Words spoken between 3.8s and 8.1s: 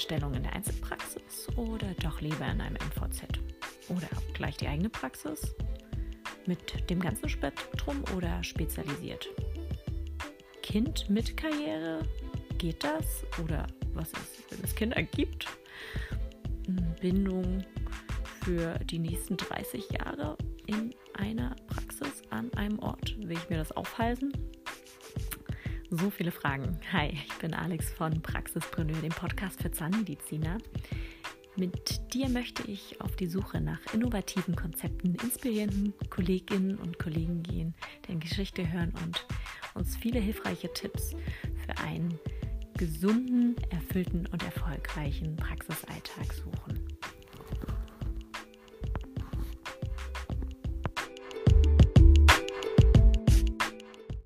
Oder gleich die eigene Praxis? Mit dem ganzen Spektrum